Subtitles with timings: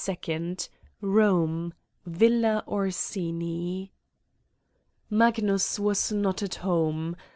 [0.99, 1.75] Borne,
[2.07, 3.93] Villa Orsini.
[5.11, 7.15] MAGNUS was not at home.